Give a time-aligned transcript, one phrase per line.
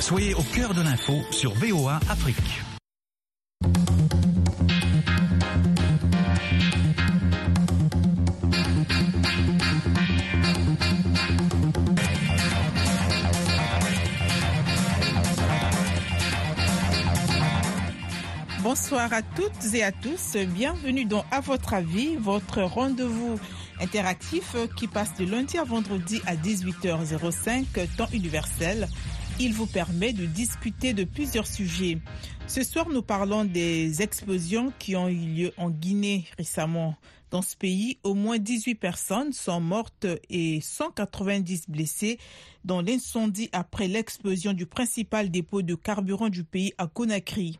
[0.00, 2.36] Soyez au cœur de l'info sur VOA Afrique.
[18.62, 20.36] Bonsoir à toutes et à tous.
[20.36, 23.38] Bienvenue dans À votre avis, votre rendez-vous
[23.80, 28.88] interactif qui passe de lundi à vendredi à 18h05, temps universel.
[29.38, 31.98] Il vous permet de discuter de plusieurs sujets.
[32.46, 36.96] Ce soir, nous parlons des explosions qui ont eu lieu en Guinée récemment.
[37.30, 42.18] Dans ce pays, au moins 18 personnes sont mortes et 190 blessées
[42.64, 47.58] dans l'incendie après l'explosion du principal dépôt de carburant du pays à Conakry.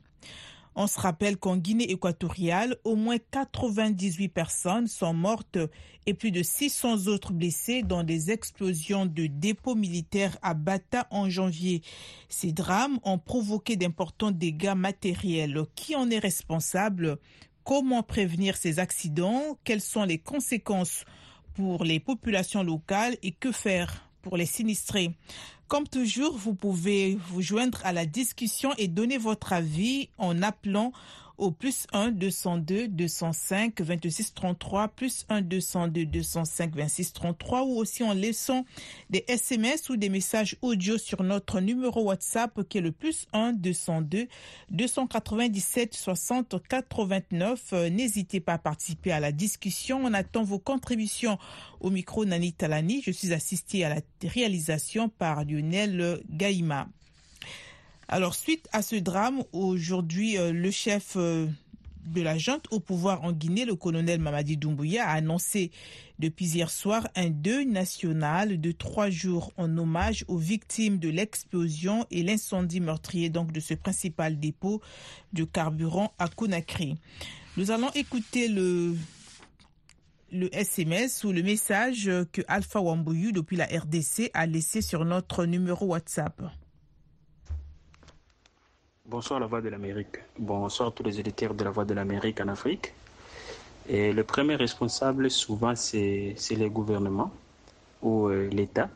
[0.79, 5.57] On se rappelle qu'en Guinée équatoriale, au moins 98 personnes sont mortes
[6.05, 11.31] et plus de 600 autres blessées dans des explosions de dépôts militaires à Bata en
[11.31, 11.81] janvier.
[12.29, 15.65] Ces drames ont provoqué d'importants dégâts matériels.
[15.75, 17.17] Qui en est responsable?
[17.65, 19.59] Comment prévenir ces accidents?
[19.65, 21.07] Quelles sont les conséquences
[21.55, 23.17] pour les populations locales?
[23.23, 25.13] Et que faire pour les sinistrés?
[25.69, 30.93] Comme toujours, vous pouvez vous joindre à la discussion et donner votre avis en appelant
[31.39, 38.03] au plus 1 202 205 26 33 plus 1 202 205 26 33 ou aussi
[38.03, 38.65] en laissant
[39.11, 43.53] des SMS ou des messages audio sur notre numéro WhatsApp qui est le plus 1
[43.53, 44.29] 202
[44.71, 47.73] 297 60 89.
[47.91, 50.01] N'hésitez pas à participer à la discussion.
[50.05, 51.39] On attend vos contributions
[51.81, 53.03] au micro Nani Talani.
[53.05, 56.89] Je suis assistée à la réalisation par Lionel Gaïma.
[58.09, 61.49] Alors, suite à ce drame, aujourd'hui, euh, le chef euh,
[62.07, 65.73] de la junte au pouvoir en Guinée, le colonel Mamadi Doumbouya, a annoncé
[66.21, 72.07] depuis hier soir un deuil national de trois jours en hommage aux victimes de l'explosion
[72.13, 74.81] et l'incendie meurtrier donc de ce principal dépôt
[75.33, 76.95] de carburant à Conakry.
[77.57, 78.95] Nous allons écouter le
[80.53, 85.87] SMS ou le message que Alpha Wambouyou depuis la RDC a laissé sur notre numéro
[85.87, 86.41] WhatsApp.
[89.09, 90.17] Bonsoir la Voix de l'Amérique.
[90.37, 92.93] Bonsoir tous les éditeurs de la Voix de l'Amérique en Afrique.
[93.89, 97.31] Et le premier responsable, souvent, c'est les gouvernements
[98.03, 98.89] ou euh, l'État,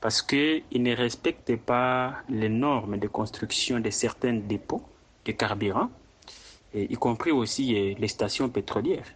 [0.00, 4.82] parce qu'ils ne respectent pas les normes de construction de certains dépôts
[5.24, 5.88] de carburant,
[6.74, 9.12] y compris aussi euh, les stations pétrolières.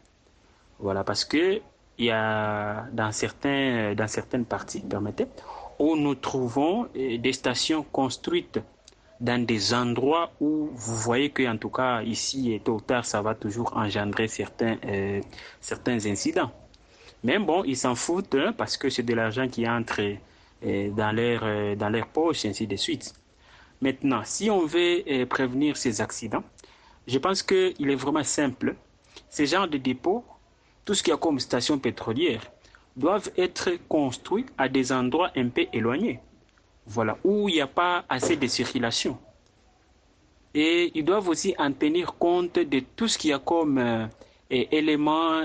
[0.79, 1.61] Voilà, parce que
[1.99, 5.27] il y a dans, certains, dans certaines parties, permettez,
[5.81, 8.61] où nous trouvons euh, des stations construites
[9.21, 13.05] dans des endroits où vous voyez que en tout cas ici et tôt ou tard
[13.05, 15.21] ça va toujours engendrer certains euh,
[15.61, 16.51] certains incidents.
[17.23, 20.01] Mais bon, ils s'en foutent hein, parce que c'est de l'argent qui entre
[20.65, 23.13] euh, dans leur euh, dans leur poche ainsi de suite.
[23.83, 26.45] Maintenant, si on veut euh, prévenir ces accidents,
[27.07, 28.77] je pense qu'il est vraiment simple.
[29.29, 30.25] Ces genres de dépôts,
[30.85, 32.43] tout ce qu'il y a comme station pétrolière,
[32.97, 36.21] doivent être construits à des endroits un peu éloignés
[36.87, 39.19] voilà, où il n'y a pas assez de circulation.
[40.55, 44.07] Et ils doivent aussi en tenir compte de tout ce qu'il y a comme euh,
[44.49, 45.43] éléments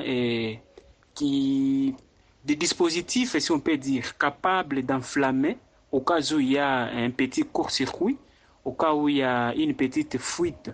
[1.13, 1.95] qui,
[2.43, 5.57] des dispositifs, si on peut dire, capables d'enflammer
[5.91, 8.17] au cas où il y a un petit court-circuit,
[8.63, 10.71] au cas où il y a une petite fuite.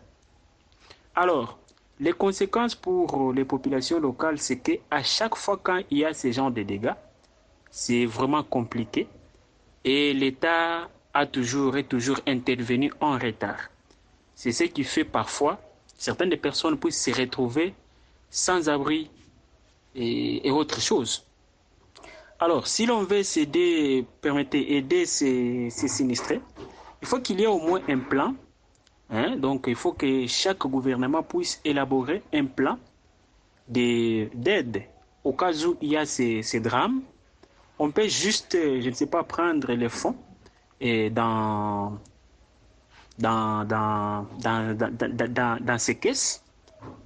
[1.13, 1.59] Alors,
[1.99, 6.31] les conséquences pour les populations locales, c'est qu'à chaque fois quand il y a ce
[6.31, 6.95] genre de dégâts,
[7.69, 9.07] c'est vraiment compliqué
[9.83, 13.69] et l'État a toujours et toujours intervenu en retard.
[14.35, 15.59] C'est ce qui fait parfois
[15.97, 17.75] certaines personnes puissent se retrouver
[18.29, 19.09] sans abri
[19.93, 21.23] et, autre chose.
[22.39, 26.41] Alors, si l'on veut s'aider, permettez, aider ces, ces sinistrés,
[27.01, 28.33] il faut qu'il y ait au moins un plan.
[29.11, 29.35] Hein?
[29.35, 32.79] Donc, il faut que chaque gouvernement puisse élaborer un plan
[33.67, 34.83] d'aide
[35.23, 37.01] au cas où il y a ces, ces drames
[37.81, 40.15] on peut juste, je ne sais pas, prendre les fonds
[40.79, 41.97] et dans
[45.79, 46.43] ces caisses.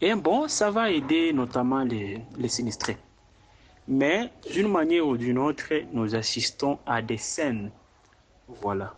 [0.01, 2.97] Et bon, ça va aider notamment les, les sinistrés.
[3.87, 7.71] Mais d'une manière ou d'une autre, nous assistons à des scènes.
[8.61, 8.95] Voilà.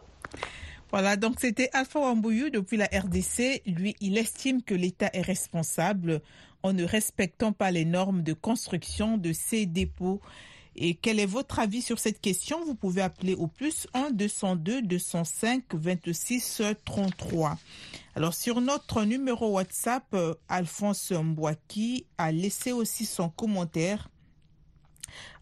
[0.90, 3.62] Voilà, donc c'était Alpha Wambouyou depuis la RDC.
[3.68, 6.22] Lui, il estime que l'État est responsable
[6.64, 10.22] en ne respectant pas les normes de construction de ces dépôts.
[10.78, 12.64] Et quel est votre avis sur cette question?
[12.64, 17.58] Vous pouvez appeler au plus 1 202 205 26 33.
[18.16, 20.16] Alors sur notre numéro WhatsApp,
[20.48, 24.10] Alphonse Mbouaki a laissé aussi son commentaire.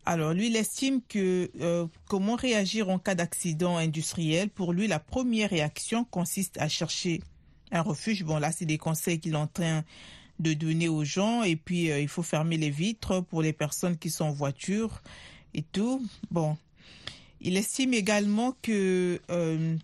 [0.07, 4.99] Alors, lui, il estime que euh, comment réagir en cas d'accident industriel, pour lui, la
[4.99, 7.21] première réaction consiste à chercher
[7.71, 8.23] un refuge.
[8.23, 9.83] Bon, là, c'est des conseils qu'il est en train
[10.39, 11.43] de donner aux gens.
[11.43, 15.01] Et puis, euh, il faut fermer les vitres pour les personnes qui sont en voiture
[15.53, 16.05] et tout.
[16.31, 16.57] Bon,
[17.41, 19.75] il estime également que euh,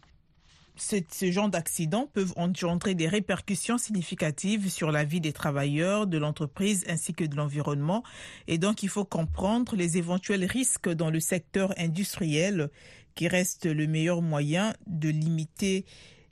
[0.82, 6.84] ce, genre d'accidents peuvent engendrer des répercussions significatives sur la vie des travailleurs, de l'entreprise
[6.88, 8.04] ainsi que de l'environnement.
[8.48, 12.70] Et donc, il faut comprendre les éventuels risques dans le secteur industriel
[13.16, 15.86] qui reste le meilleur moyen de limiter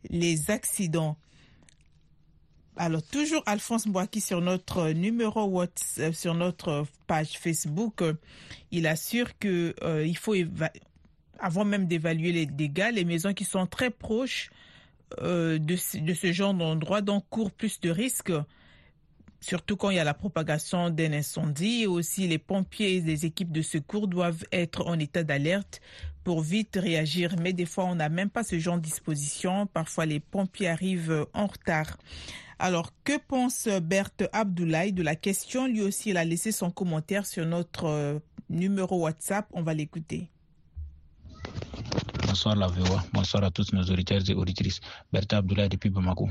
[0.09, 1.17] les accidents.
[2.81, 8.01] Alors, toujours Alphonse Boaki sur notre numéro WhatsApp, sur notre page Facebook,
[8.71, 10.33] il assure que euh, faut
[11.39, 14.49] avant même d'évaluer les dégâts, les maisons qui sont très proches
[15.21, 18.31] euh, de, de, ce genre d'endroit donc courent plus de risques,
[19.41, 21.87] surtout quand il y a la propagation d'un incendie.
[21.87, 25.81] Aussi, les pompiers et les équipes de secours doivent être en état d'alerte
[26.23, 27.35] pour vite réagir.
[27.41, 29.65] Mais des fois, on n'a même pas ce genre de disposition.
[29.67, 31.97] Parfois, les pompiers arrivent en retard.
[32.59, 35.67] Alors, que pense Berthe Abdoulaye de la question?
[35.67, 38.19] Lui aussi, il a laissé son commentaire sur notre euh,
[38.49, 39.47] numéro WhatsApp.
[39.53, 40.29] On va l'écouter.
[42.27, 42.67] Bonsoir la
[43.13, 44.81] bonsoir à tous nos auditeurs et auditrices.
[45.11, 46.29] Bertha Abdoulaye depuis Bamako.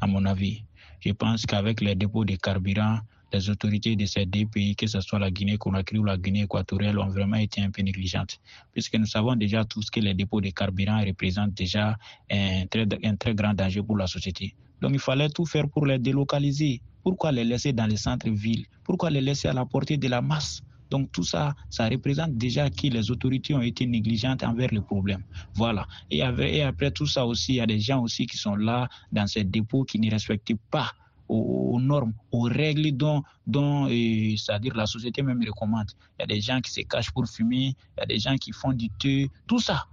[0.00, 0.64] À mon avis,
[1.00, 3.00] je pense qu'avec les dépôts de carburant,
[3.32, 6.98] les autorités de ces deux pays, que ce soit la Guinée-Conakry ou la Guinée équatoriale,
[6.98, 8.38] ont vraiment été un peu négligentes.
[8.72, 11.96] Puisque nous savons déjà tous que les dépôts de carburant représentent déjà
[12.30, 14.54] un très, un très grand danger pour la société.
[14.80, 16.80] Donc il fallait tout faire pour les délocaliser.
[17.02, 18.66] Pourquoi les laisser dans les centres-villes?
[18.84, 20.62] Pourquoi les laisser à la portée de la masse?
[20.90, 25.22] Donc tout ça, ça représente déjà que les autorités ont été négligentes envers le problème.
[25.54, 25.86] Voilà.
[26.10, 29.26] Et, après tout ça aussi, il y a des gens aussi qui sont là dans
[29.26, 30.92] ces dépôts qui ne respectent pas
[31.28, 35.90] aux, normes, aux règles dont, dont euh, c'est-à-dire la société même recommande.
[36.18, 38.36] Il y a des gens qui se cachent pour fumer, il y a des gens
[38.36, 39.86] qui font du thé, tout ça.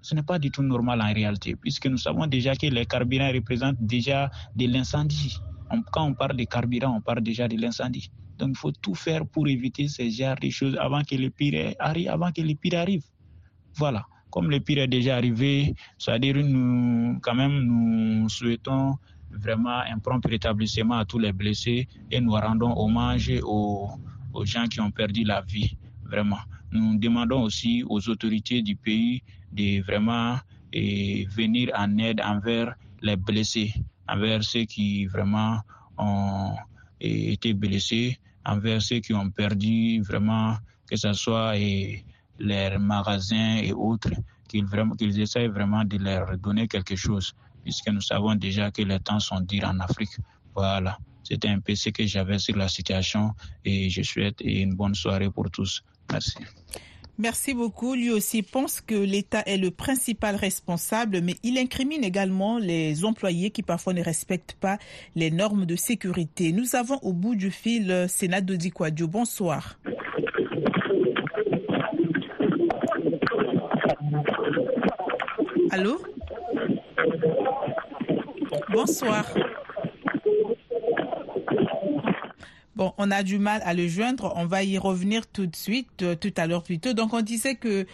[0.00, 3.30] Ce n'est pas du tout normal en réalité, puisque nous savons déjà que les carburants
[3.32, 5.36] représentent déjà de l'incendie.
[5.90, 8.10] Quand on parle de carburant, on parle déjà de l'incendie.
[8.38, 11.74] Donc il faut tout faire pour éviter ces genres de choses avant que le pire
[11.78, 12.08] arrive.
[12.08, 12.30] Avant.
[13.76, 14.06] Voilà.
[14.30, 18.96] Comme le pire est déjà arrivé, c'est-à-dire nous, quand même, nous souhaitons
[19.30, 23.90] vraiment un prompt rétablissement à tous les blessés et nous rendons hommage aux,
[24.44, 25.76] gens qui ont perdu la vie.
[26.04, 26.38] Vraiment.
[26.70, 29.22] Nous demandons aussi aux autorités du pays
[29.52, 30.38] de vraiment
[30.72, 33.72] venir en aide envers les blessés,
[34.12, 35.60] envers ceux qui vraiment
[35.96, 36.56] ont
[37.00, 40.56] été blessés envers ceux qui ont perdu vraiment,
[40.88, 41.54] que ce soit
[42.38, 44.10] leurs magasins et autres,
[44.48, 44.66] qu'ils
[44.98, 47.32] qu'ils essayent vraiment de leur donner quelque chose,
[47.62, 50.16] puisque nous savons déjà que les temps sont durs en Afrique.
[50.54, 50.98] Voilà.
[51.22, 53.32] C'était un peu ce que j'avais sur la situation
[53.64, 55.82] et je souhaite une bonne soirée pour tous.
[56.10, 56.34] Merci.
[57.18, 57.94] Merci beaucoup.
[57.94, 63.50] Lui aussi pense que l'État est le principal responsable, mais il incrimine également les employés
[63.50, 64.78] qui parfois ne respectent pas
[65.14, 66.52] les normes de sécurité.
[66.52, 69.06] Nous avons au bout du fil Sénat Dodikwadio.
[69.06, 69.78] Bonsoir.
[75.70, 76.02] Allô?
[78.70, 79.24] Bonsoir.
[82.98, 84.32] On a du mal à le joindre.
[84.36, 86.92] On va y revenir tout de suite, euh, tout à l'heure plutôt.
[86.92, 87.86] Donc, on disait que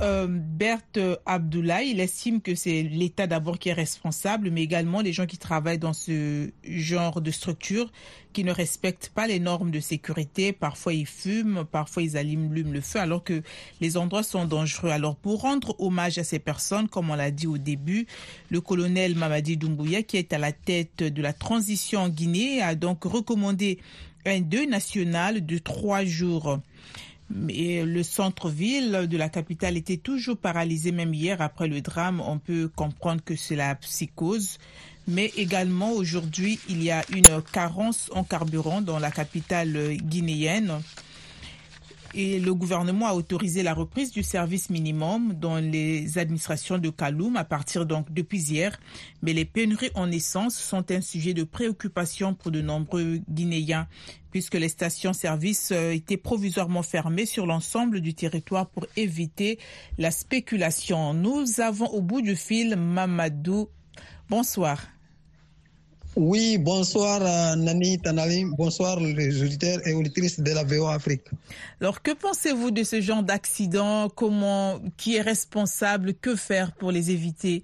[0.00, 5.12] euh, Berthe Abdoulaye, il estime que c'est l'État d'abord qui est responsable, mais également les
[5.12, 7.92] gens qui travaillent dans ce genre de structure
[8.32, 10.52] qui ne respectent pas les normes de sécurité.
[10.52, 13.42] Parfois ils fument, parfois ils allument le feu, alors que
[13.82, 14.88] les endroits sont dangereux.
[14.88, 18.06] Alors pour rendre hommage à ces personnes, comme on l'a dit au début,
[18.48, 22.74] le colonel Mamadi Doumbouya, qui est à la tête de la transition en Guinée, a
[22.74, 23.78] donc recommandé
[24.26, 26.58] un deuil national de trois jours.
[27.32, 32.20] Le centre-ville de la capitale était toujours paralysé, même hier après le drame.
[32.20, 34.58] On peut comprendre que c'est la psychose.
[35.06, 40.80] Mais également aujourd'hui, il y a une carence en carburant dans la capitale guinéenne
[42.14, 47.36] et le gouvernement a autorisé la reprise du service minimum dans les administrations de Kaloum
[47.36, 48.78] à partir donc depuis hier.
[49.22, 53.86] Mais les pénuries en essence sont un sujet de préoccupation pour de nombreux Guinéens
[54.30, 59.58] puisque les stations-service euh, étaient provisoirement fermées sur l'ensemble du territoire pour éviter
[59.98, 61.14] la spéculation.
[61.14, 63.68] Nous avons au bout du fil Mamadou.
[64.28, 64.80] Bonsoir.
[66.16, 71.22] Oui, bonsoir euh, Nani Tanali, bonsoir les auditeurs et auditrices de la VO Afrique.
[71.80, 74.08] Alors, que pensez-vous de ce genre d'accident?
[74.08, 76.14] Comment, qui est responsable?
[76.14, 77.62] Que faire pour les éviter?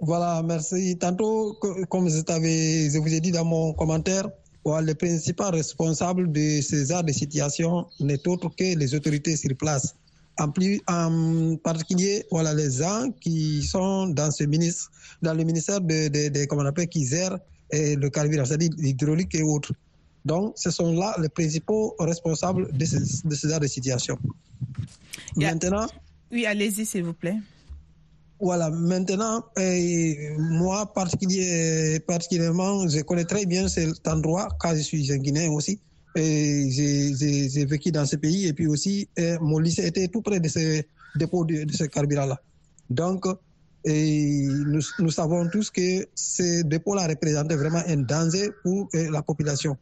[0.00, 0.96] Voilà, merci.
[0.96, 1.54] Tantôt,
[1.88, 4.28] comme je, je vous ai dit dans mon commentaire,
[4.64, 9.96] le principal responsable de ces arts de situation n'est autre que les autorités sur place.
[10.38, 14.90] En, plus, en particulier, voilà, les gens qui sont dans ce ministre,
[15.22, 17.38] dans le ministère de, de, de comment on appelle, qui gèrent
[17.72, 19.72] le carburant, c'est-à-dire l'hydraulique et autres.
[20.24, 24.18] Donc, ce sont là les principaux responsables de ces, de ces arts de situation.
[25.36, 25.86] Maintenant.
[26.32, 27.36] Oui, allez-y, s'il vous plaît.
[28.40, 29.44] Voilà, maintenant,
[30.38, 35.78] moi particulier, particulièrement, je connais très bien cet endroit, car je suis un Guinéen aussi.
[36.16, 40.48] J'ai vécu dans ce pays et puis aussi, euh, mon lycée était tout près de
[40.48, 40.82] ce
[41.16, 42.40] dépôt de, de ce carburant-là.
[42.90, 43.26] Donc,
[43.86, 49.76] nous, savons tous que ce dépôt-là représentait vraiment un danger pour euh, la population.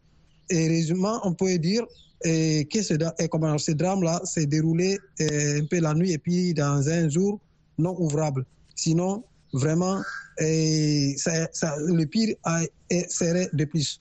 [0.51, 1.85] Et résumant, on peut dire
[2.27, 7.09] euh, que ce, euh, drame-là s'est déroulé un peu la nuit et puis dans un
[7.09, 7.41] jour
[7.79, 8.45] non ouvrable.
[8.75, 10.03] Sinon, vraiment,
[10.39, 12.62] le pire a,
[13.09, 14.01] serait de plus.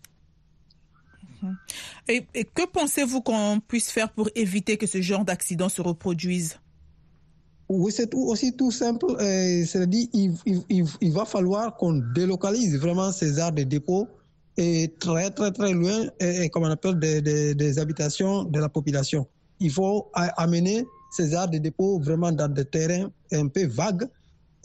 [2.07, 6.59] Et, et que pensez-vous qu'on puisse faire pour éviter que ce genre d'accident se reproduise?
[7.73, 9.05] Oui, c'est aussi tout simple.
[9.19, 14.09] Euh, C'est-à-dire il, va falloir qu'on délocalise vraiment ces aires de dépôt
[14.57, 16.07] et très, très, très loin,
[16.51, 19.25] comme on appelle, des, des, des, habitations de la population.
[19.61, 24.05] Il faut amener ces aires de dépôt vraiment dans des terrains un peu vagues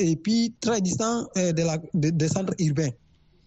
[0.00, 2.90] et puis très distants de la, de, des centres urbains.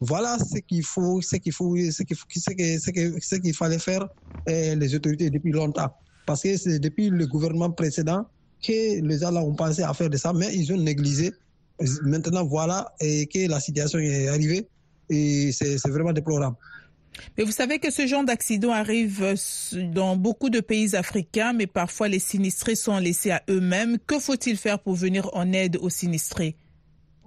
[0.01, 4.07] Voilà ce qu'il faut, ce qu'il faut, ce qu'il fallait faire
[4.47, 5.93] euh, les autorités depuis longtemps.
[6.25, 8.25] Parce que c'est depuis le gouvernement précédent
[8.63, 11.31] que les gens ont pensé à faire de ça, mais ils ont négligé.
[12.03, 14.67] Maintenant, voilà et que la situation est arrivée
[15.09, 16.55] et c'est vraiment déplorable.
[17.37, 19.35] Mais vous savez que ce genre d'accident arrive
[19.93, 23.97] dans beaucoup de pays africains, mais parfois les sinistrés sont laissés à eux-mêmes.
[23.99, 26.55] Que faut-il faire pour venir en aide aux sinistrés?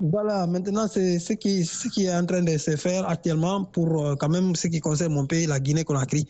[0.02, 1.60] Voilà, maintenant, c'est ce qui,
[2.04, 5.26] est en train de se faire actuellement pour euh, quand même ce qui concerne mon
[5.26, 6.26] pays, la Guinée-Conakry.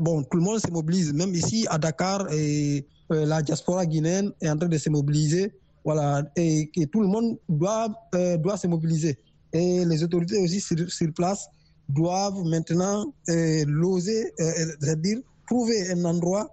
[0.00, 4.32] Bon, tout le monde se mobilise, même ici à Dakar, et euh, la diaspora guinéenne
[4.40, 5.52] est en train de se mobiliser.
[5.84, 9.16] Voilà, et que tout le monde doit, euh, doit se mobiliser.
[9.52, 11.46] Et les autorités aussi sur, place
[11.88, 16.52] doivent maintenant euh, loger, c'est-à-dire trouver un endroit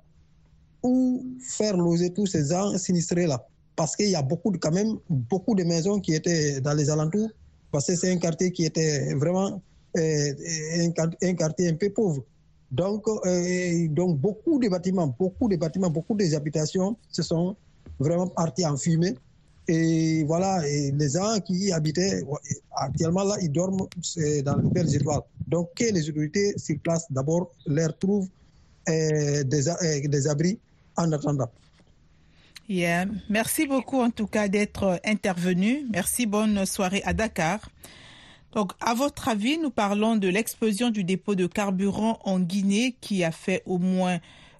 [0.83, 3.43] où faire loger tous ces gens sinistrés-là
[3.75, 6.89] parce qu'il y a beaucoup de, quand même beaucoup de maisons qui étaient dans les
[6.89, 7.29] alentours,
[7.71, 9.61] parce que c'est un quartier qui était vraiment
[9.97, 10.33] euh,
[11.21, 12.23] un, quartier un peu pauvre.
[12.71, 17.55] Donc, euh, donc beaucoup de bâtiments, beaucoup de bâtiments, beaucoup des habitations se sont
[17.99, 19.15] vraiment partis en fumée.
[19.67, 22.23] Et voilà, et les gens qui y habitaient,
[22.75, 23.87] actuellement là, ils dorment
[24.43, 25.21] dans le Père étoiles.
[25.47, 28.27] Donc, que les autorités sur place, d'abord, leur trouvent
[28.89, 30.59] euh, des abris
[30.97, 31.49] en attendant.
[32.67, 33.05] Yeah.
[33.29, 35.85] Merci beaucoup en tout cas d'être intervenu.
[35.91, 37.59] Merci, bonne soirée à Dakar.
[38.53, 43.23] Donc, à votre avis, nous parlons de l'explosion du dépôt de carburant en Guinée qui
[43.23, 44.19] a fait au moins euh,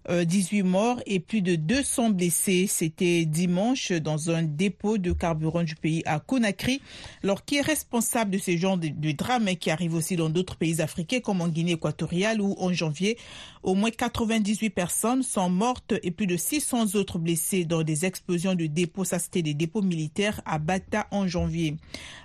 [0.10, 2.68] 18 morts et plus de 200 blessés.
[2.68, 6.82] C'était dimanche dans un dépôt de carburant du pays à Conakry.
[7.24, 10.56] Alors, qui est responsable de ce genre de, de drame qui arrive aussi dans d'autres
[10.56, 13.18] pays africains comme en Guinée équatoriale où en janvier,
[13.64, 18.56] au moins 98 personnes sont mortes et plus de 600 autres blessés dans des explosions
[18.56, 19.06] de dépôts.
[19.06, 21.78] Ça, c'était des dépôts militaires à Bata en janvier.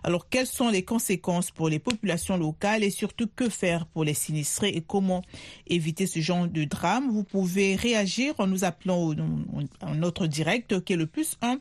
[0.02, 4.14] Alors, quelles sont les conséquences pour les populations locales et surtout que faire pour les
[4.14, 5.22] sinistrés et comment
[5.66, 7.10] éviter ce genre de drame?
[7.10, 9.14] Vous pouvez réagir en nous appelant
[9.82, 11.58] en notre direct qui est le plus 1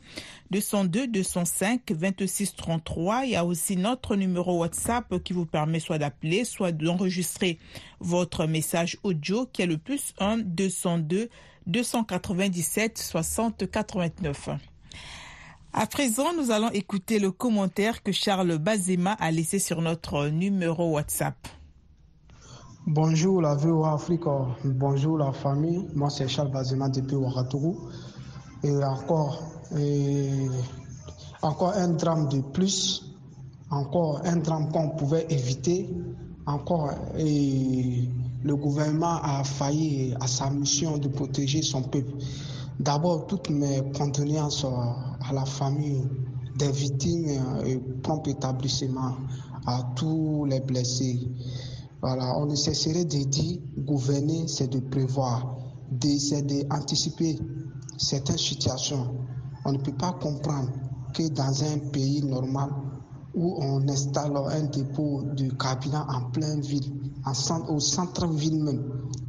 [0.50, 3.24] 202 205 26 33.
[3.24, 7.58] Il y a aussi notre numéro WhatsApp qui vous permet soit d'appeler, soit d'enregistrer
[8.00, 11.28] votre message audio qui est le plus 1 202
[11.66, 14.50] 297 60 89.
[15.72, 20.90] À présent, nous allons écouter le commentaire que Charles Bazema a laissé sur notre numéro
[20.90, 21.36] WhatsApp.
[22.92, 24.24] Bonjour la VOA Afrique,
[24.64, 25.86] bonjour la famille.
[25.94, 27.88] Moi c'est Charles Bazema depuis Ouagadougou.
[28.64, 29.44] Et encore,
[31.76, 33.14] un drame de plus,
[33.70, 35.88] encore un drame qu'on pouvait éviter.
[36.46, 38.08] Encore, et
[38.42, 42.12] le gouvernement a failli à sa mission de protéger son peuple.
[42.80, 46.08] D'abord, toutes mes condoléances à la famille
[46.58, 47.28] des victimes
[47.64, 49.14] et prompt établissement
[49.64, 51.28] à tous les blessés.
[52.02, 55.56] Voilà, on ne cesserait de dire gouverner, c'est de prévoir,
[56.18, 57.38] c'est d'anticiper
[57.98, 59.14] certaines situations.
[59.66, 60.70] On ne peut pas comprendre
[61.12, 62.70] que dans un pays normal
[63.34, 66.90] où on installe un dépôt de carburant en pleine ville,
[67.68, 68.82] au centre-ville même,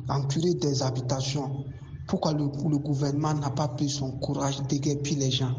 [0.07, 1.65] entouré des habitations,
[2.07, 5.55] pourquoi le, gouvernement n'a pas pris son courage d'éguerpir les gens?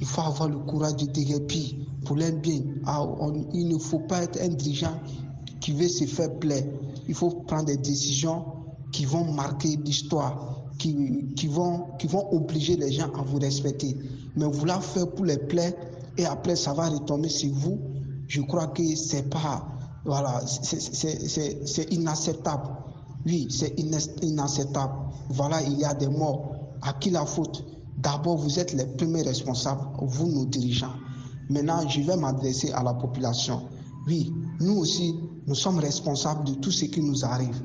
[0.00, 2.60] Il faut avoir le courage de déguerpir pour leur bien.
[2.86, 3.04] Ah,
[3.52, 4.98] il ne faut pas être un dirigeant
[5.64, 6.62] qui veut se faire plaire.
[7.08, 8.44] il faut prendre des décisions
[8.92, 13.96] qui vont marquer l'histoire, qui, qui, vont, qui vont obliger les gens à vous respecter.
[14.36, 15.74] Mais vouloir faire pour les plaies
[16.18, 17.80] et après ça va retomber sur vous,
[18.28, 19.66] je crois que c'est pas,
[20.04, 22.68] voilà, c'est inacceptable.
[23.24, 23.74] Oui, c'est
[24.22, 24.92] inacceptable.
[25.30, 26.56] Voilà, il y a des morts.
[26.82, 27.64] À qui la faute?
[27.96, 30.92] D'abord, vous êtes les premiers responsables, vous, nos dirigeants.
[31.48, 33.62] Maintenant, je vais m'adresser à la population.
[34.06, 34.30] Oui,
[34.60, 35.14] nous aussi,
[35.46, 37.60] nous sommes responsables de tout ce qui nous arrive.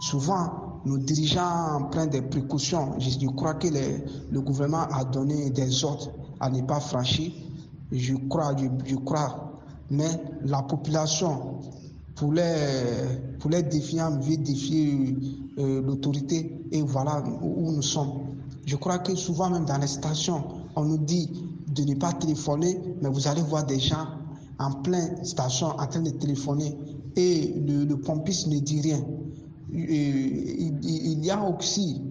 [0.00, 2.94] Souvent, nos dirigeants prennent des précautions.
[2.98, 6.10] Je, crois que le gouvernement a donné des ordres
[6.40, 7.32] à ne pas franchir.
[7.92, 9.60] Je crois, je, crois.
[9.90, 10.08] Mais
[10.44, 11.60] la population,
[12.16, 12.54] pour les,
[13.38, 15.16] pour les défiants, veut défier
[15.58, 16.64] euh, l'autorité.
[16.72, 18.12] Et voilà où nous sommes.
[18.66, 20.44] Je crois que souvent, même dans les stations,
[20.76, 21.28] on nous dit
[21.68, 24.06] de ne pas téléphoner, mais vous allez voir des gens
[24.58, 26.76] en plein station en train de téléphoner
[27.16, 29.04] et le, pompiste ne dit rien.
[29.72, 32.02] il, y a aussi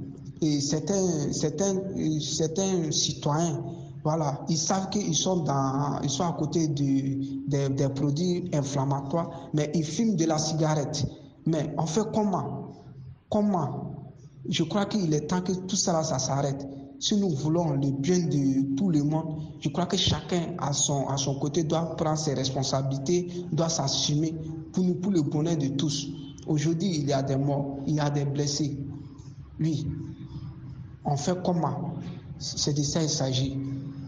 [0.62, 1.76] certains, certains,
[2.22, 3.64] certains citoyens,
[4.04, 10.16] voilà, ils savent qu'ils sont, sont à côté de, des produits inflammatoires, mais ils fument
[10.16, 11.06] de la cigarette.
[11.46, 12.72] Mais on fait comment?
[13.30, 13.92] Comment?
[14.48, 16.66] Je crois qu'il est temps que tout ça, ça s'arrête.
[17.00, 21.08] Si nous voulons le bien de tout le monde, je crois que chacun à son,
[21.08, 24.36] à son côté doit prendre ses responsabilités, doit s'assumer
[24.74, 26.08] pour, le bonheur de tous.
[26.46, 28.78] Aujourd'hui, il y a des morts, il y a des blessés.
[29.60, 29.88] Oui.
[31.06, 31.94] On fait comment?
[32.38, 33.58] C'est de ça qu'il s'agit.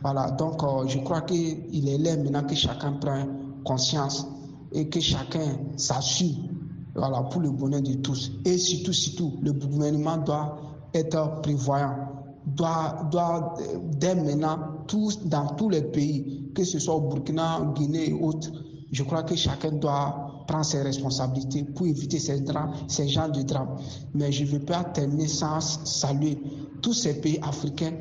[0.02, 3.26] Voilà, donc euh, je crois qu'il est là maintenant que chacun prend
[3.64, 4.28] conscience
[4.72, 6.48] et que chacun s'assume
[6.96, 8.32] voilà, pour le bonheur de tous.
[8.46, 10.58] Et surtout, surtout, le gouvernement doit
[10.94, 12.11] être prévoyant,
[12.46, 13.56] doit, doit
[13.98, 18.52] dès maintenant, tous, dans tous les pays, que ce soit au Burkina, Guinée et autres,
[18.92, 23.42] je crois que chacun doit prendre ses responsabilités pour éviter ces, drames, ces genres de
[23.42, 23.78] drames.
[24.14, 26.38] Mais je ne veux pas terminer sans saluer
[26.82, 27.94] tous ces pays africains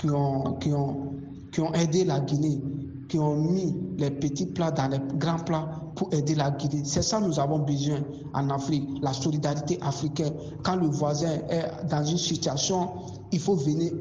[0.00, 1.14] qui ont, qui ont,
[1.52, 2.60] qui ont aidé la Guinée,
[3.10, 6.82] qui ont mis les petits plats dans les grands plats pour aider la Guinée.
[6.84, 7.98] C'est ça que nous avons besoin
[8.32, 10.32] en Afrique, la solidarité africaine.
[10.62, 12.88] Quand le voisin est dans une situation,
[13.32, 13.92] il faut venir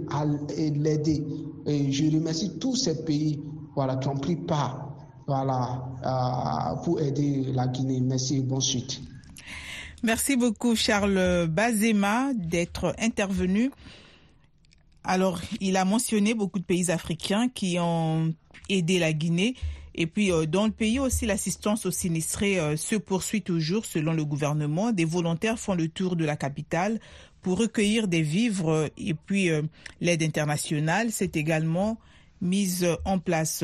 [0.76, 1.26] l'aider.
[1.66, 3.42] Et je remercie tous ces pays
[3.76, 4.94] voilà, qui ont pris part
[5.26, 8.02] voilà, pour aider la Guinée.
[8.02, 9.02] Merci et bonne suite.
[10.04, 13.72] Merci beaucoup Charles Bazema d'être intervenu.
[15.04, 18.34] Alors, il a mentionné beaucoup de pays africains qui ont
[18.70, 19.56] aidé la Guinée.
[19.96, 24.14] Et puis, euh, dans le pays aussi, l'assistance aux sinistrés euh, se poursuit toujours selon
[24.14, 24.92] le gouvernement.
[24.92, 27.00] Des volontaires font le tour de la capitale
[27.42, 29.62] pour recueillir des vivres et puis euh,
[30.02, 31.98] l'aide internationale s'est également
[32.42, 33.64] mise en place.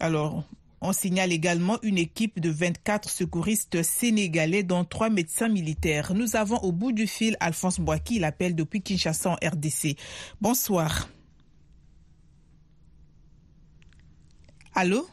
[0.00, 0.44] Alors,
[0.80, 6.14] on signale également une équipe de 24 secouristes sénégalais, dont trois médecins militaires.
[6.14, 9.96] Nous avons au bout du fil Alphonse Boaki, il appelle depuis Kinshasa en RDC.
[10.40, 11.08] Bonsoir.
[14.74, 15.06] Allô?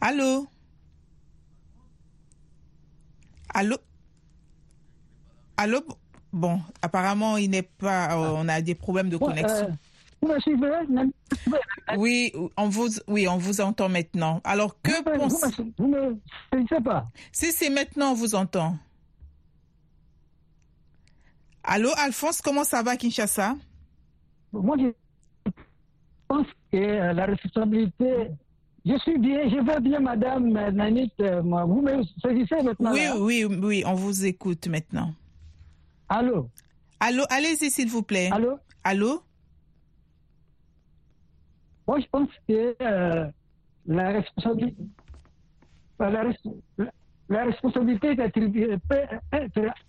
[0.00, 0.46] Allô?
[3.54, 3.76] Allô?
[5.56, 5.82] Allô?
[6.32, 8.12] Bon, apparemment, il n'est pas.
[8.16, 9.76] Euh, on a des problèmes de connexion.
[10.24, 10.36] Euh,
[11.96, 14.40] oui, on vous, oui, on vous entend maintenant.
[14.44, 15.88] Alors, que pensez vous
[16.52, 17.08] ne sais pas.
[17.32, 18.76] Si, c'est maintenant, on vous entend.
[21.62, 23.56] Allô, Alphonse, comment ça va, Kinshasa?
[24.52, 24.76] Moi,
[26.30, 28.30] pense que la responsabilité
[28.86, 31.12] je suis bien, je vais bien, Madame Nanit.
[31.20, 35.12] Euh, vous me saisissez maintenant Oui, oui, oui, on vous écoute maintenant.
[36.08, 36.48] Allô?
[36.98, 38.30] Allô, allez-y, s'il vous plaît.
[38.32, 38.58] Allô?
[38.82, 39.22] Allô?
[41.86, 43.26] Moi, je pense que euh,
[43.86, 44.82] la responsabilité.
[45.98, 46.24] La,
[47.28, 48.76] la, responsabilité est attribuée,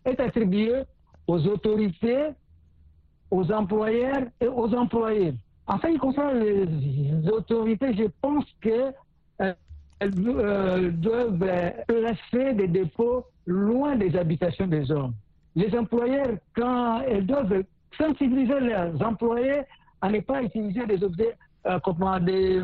[0.03, 0.83] est attribuée
[1.27, 2.31] aux autorités,
[3.29, 5.33] aux employeurs et aux employés.
[5.67, 8.93] En ce qui concerne les autorités, je pense qu'elles
[9.41, 9.53] euh,
[10.03, 15.13] euh, doivent placer des dépôts loin des habitations des hommes.
[15.55, 17.63] Les employeurs, quand elles doivent
[17.97, 19.61] sensibiliser leurs employés
[20.01, 21.35] à ne pas utiliser des objets
[21.67, 22.61] euh, comme des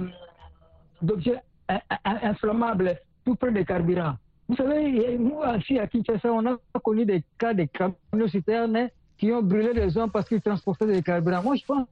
[2.05, 4.15] inflammables tout près des carburants.
[4.47, 9.31] Vous savez, nous, ici à Kinshasa, on a connu des cas de camions citernes qui
[9.33, 11.43] ont brûlé les hommes parce qu'ils transportaient des carburants.
[11.43, 11.85] Moi, je pense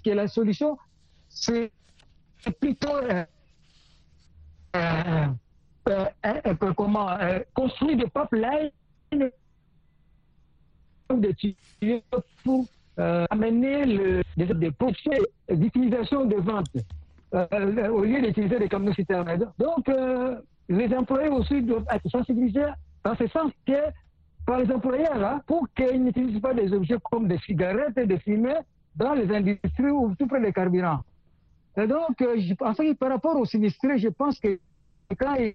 [0.00, 0.78] que la solution,
[1.28, 1.70] c'est
[2.60, 3.24] plutôt euh,
[4.76, 5.26] euh,
[6.26, 7.16] euh, comment,
[7.54, 8.70] construire des pipelines
[11.10, 12.00] de tuyaux
[12.42, 14.72] pour amener le, des, des
[15.50, 16.68] d'utilisation de vente
[17.32, 19.52] au lieu d'utiliser des camions citernes.
[19.58, 19.90] Donc,
[20.68, 22.72] les employés aussi doivent être sensibilisés
[23.04, 23.90] dans ce sens que
[24.46, 28.18] par les employeurs là, pour qu'ils n'utilisent pas des objets comme des cigarettes et des
[28.18, 28.58] fumées
[28.96, 31.00] dans les industries ou tout près des carburants.
[31.76, 32.54] Et donc, euh, je
[32.94, 34.58] par rapport aux sinistrés, je pense que
[35.18, 35.54] quand ils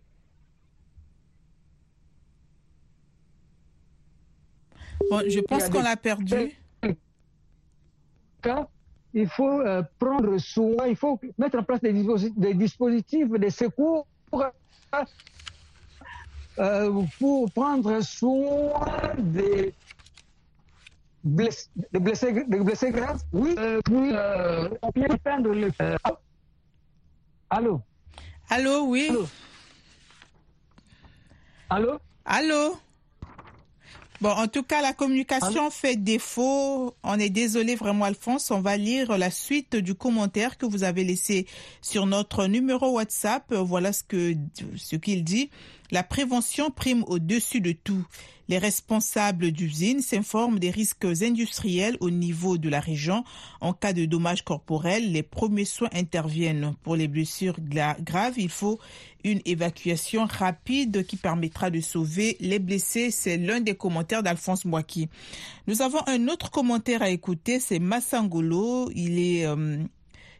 [5.09, 6.51] Bon, je pense qu'on l'a perdu.
[9.13, 13.49] Il faut euh, prendre soin, il faut mettre en place des, dispositifs, des, dispositifs, des
[13.49, 14.05] secours
[16.59, 19.73] euh, pour prendre soin des
[21.23, 23.21] blessés, des blessés, des blessés graves.
[23.33, 25.69] Oui, euh, puis euh, on peut prendre le.
[25.81, 25.97] Euh,
[27.49, 27.81] allô?
[28.49, 29.09] Allô, oui.
[29.09, 29.27] Allô?
[31.69, 31.99] Allô?
[32.25, 32.77] Allô?
[34.21, 35.69] Bon, en tout cas, la communication Allô?
[35.69, 36.93] fait défaut.
[37.03, 38.51] On est désolé vraiment, Alphonse.
[38.51, 41.47] On va lire la suite du commentaire que vous avez laissé
[41.81, 43.53] sur notre numéro WhatsApp.
[43.53, 44.33] Voilà ce que
[44.75, 45.49] ce qu'il dit.
[45.91, 48.05] La prévention prime au-dessus de tout.
[48.47, 53.23] Les responsables d'usines s'informent des risques industriels au niveau de la région.
[53.59, 56.75] En cas de dommages corporels, les premiers soins interviennent.
[56.83, 58.79] Pour les blessures graves, il faut
[59.23, 63.09] une évacuation rapide qui permettra de sauver les blessés.
[63.09, 65.09] C'est l'un des commentaires d'Alphonse Mwaki.
[65.67, 68.91] Nous avons un autre commentaire à écouter, c'est Massangolo.
[68.95, 69.83] Il est, euh,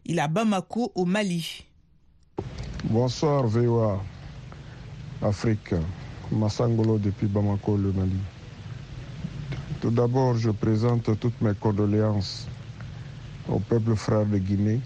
[0.05, 1.65] il à Bamako, au Mali.
[2.85, 3.99] Bonsoir VOA
[5.21, 5.73] Afrique.
[6.31, 8.19] Massangolo depuis Bamako, le Mali.
[9.81, 12.47] Tout d'abord, je présente toutes mes condoléances
[13.49, 14.79] au peuple frère de Guinée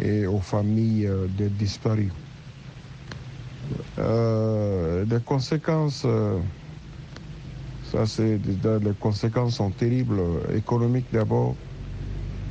[0.00, 2.10] et aux familles des disparus.
[3.98, 6.06] Euh, les conséquences,
[7.92, 10.20] ça c'est, les conséquences sont terribles,
[10.54, 11.54] économiques d'abord,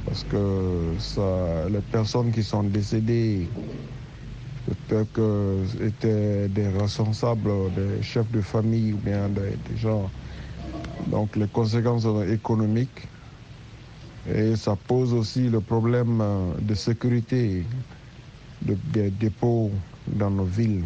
[0.06, 3.50] parce que ça, les personnes qui sont décédées
[5.14, 10.10] que étaient des responsables, des chefs de famille ou bien des, des, gens.
[11.08, 13.08] Donc les conséquences économiques.
[14.34, 16.24] Et ça pose aussi le problème
[16.62, 17.66] de sécurité
[18.62, 19.72] des de dépôts
[20.08, 20.84] dans nos villes.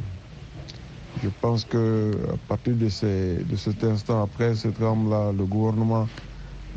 [1.24, 6.08] Je pense que à partir de, de cet instant, après ce drame-là, le gouvernement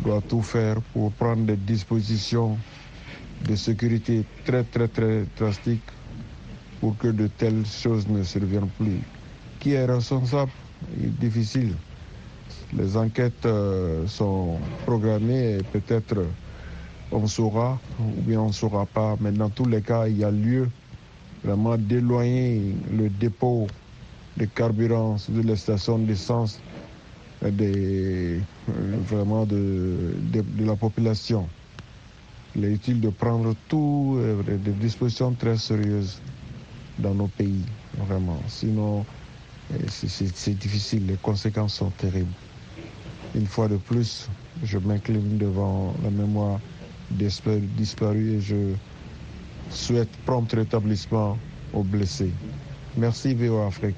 [0.00, 2.56] doit tout faire pour prendre des dispositions
[3.48, 5.82] de sécurité très très très drastiques
[6.80, 9.00] pour que de telles choses ne surviennent plus.
[9.60, 10.52] Qui est responsable
[11.20, 11.74] difficile.
[12.72, 16.24] Les enquêtes euh, sont programmées et peut-être
[17.10, 19.16] on saura ou bien on ne saura pas.
[19.20, 20.68] Mais dans tous les cas, il y a lieu
[21.44, 23.66] vraiment d'éloigner le dépôt
[24.36, 26.60] de carburant de les stations d'essence
[27.42, 31.48] des, vraiment de, de, la population.
[32.56, 36.20] Il est utile de prendre tout, des dispositions très sérieuses
[36.98, 37.64] dans nos pays,
[37.96, 38.38] vraiment.
[38.48, 39.04] Sinon,
[39.88, 42.32] c'est difficile, les conséquences sont terribles.
[43.34, 44.28] Une fois de plus,
[44.64, 46.58] je m'incline devant la mémoire
[47.10, 48.74] disparue et je
[49.70, 51.38] souhaite prompt rétablissement
[51.72, 52.32] aux blessés.
[52.96, 53.96] Merci VOA Afrique.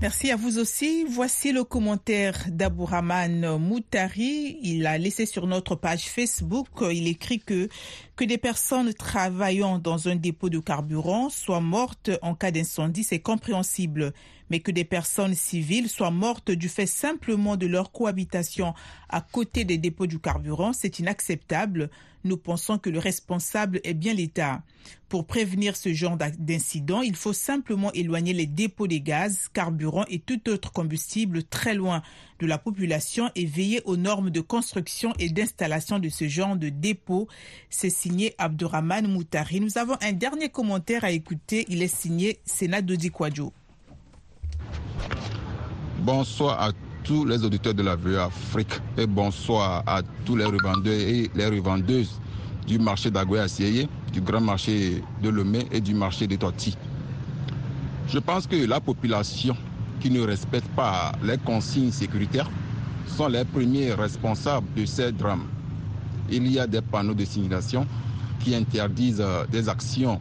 [0.00, 1.04] Merci à vous aussi.
[1.08, 4.56] Voici le commentaire d'Abouraman Moutari.
[4.62, 7.68] Il a laissé sur notre page Facebook, il écrit que
[8.14, 13.18] que des personnes travaillant dans un dépôt de carburant soient mortes en cas d'incendie, c'est
[13.18, 14.12] compréhensible.
[14.50, 18.74] Mais que des personnes civiles soient mortes du fait simplement de leur cohabitation
[19.08, 21.90] à côté des dépôts du carburant, c'est inacceptable.
[22.24, 24.62] Nous pensons que le responsable est bien l'État.
[25.08, 30.18] Pour prévenir ce genre d'incident, il faut simplement éloigner les dépôts des gaz, carburants et
[30.18, 32.02] tout autre combustible très loin
[32.40, 36.68] de la population et veiller aux normes de construction et d'installation de ce genre de
[36.68, 37.28] dépôts.
[37.70, 39.60] C'est signé Abdurrahman Moutari.
[39.60, 41.64] Nous avons un dernier commentaire à écouter.
[41.68, 43.52] Il est signé Sénat Dodi Kwadjo.
[46.00, 46.70] Bonsoir à
[47.02, 51.46] tous les auditeurs de la VE Afrique et bonsoir à tous les revendeurs et les
[51.46, 52.20] revendeuses
[52.68, 56.76] du marché d'Agoya Sieye, du grand marché de Lomé et du marché de Toti.
[58.06, 59.56] Je pense que la population
[59.98, 62.48] qui ne respecte pas les consignes sécuritaires
[63.08, 65.48] sont les premiers responsables de ces drames.
[66.30, 67.88] Il y a des panneaux de signalisation
[68.38, 70.20] qui interdisent des actions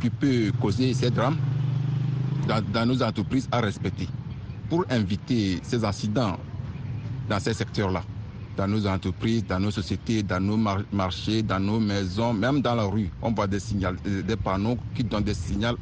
[0.00, 1.36] qui peuvent causer ces drames
[2.72, 4.06] dans nos entreprises à respecter
[4.70, 6.38] pour inviter ces incidents
[7.28, 8.02] dans ces secteurs-là,
[8.56, 12.76] dans nos entreprises, dans nos sociétés, dans nos mar marchés, dans nos maisons, même dans
[12.76, 13.10] la rue.
[13.20, 15.76] On voit des, signal, des panneaux qui donnent des signaux.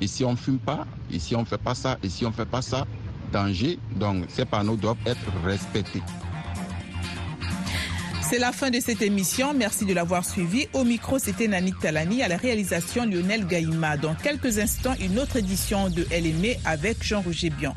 [0.00, 2.44] Ici, on ne fume pas, ici, on ne fait pas ça, ici, on ne fait
[2.44, 2.86] pas ça.
[3.32, 3.78] Danger.
[3.94, 6.02] Donc, ces panneaux doivent être respectés.
[8.22, 9.54] C'est la fin de cette émission.
[9.54, 10.66] Merci de l'avoir suivi.
[10.72, 13.96] Au micro, c'était Nani Talani, à la réalisation Lionel Gaïma.
[13.96, 17.74] Dans quelques instants, une autre édition de LME avec Jean-Roger Bian.